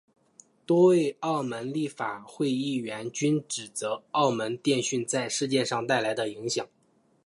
[0.65, 6.67] 多位澳门立法会议员均指责澳门电讯在事件上带来的影响。